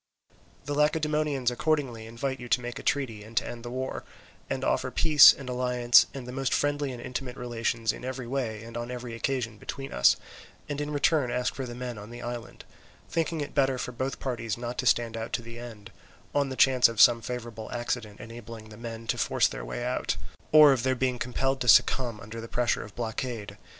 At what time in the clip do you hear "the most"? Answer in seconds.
6.27-6.55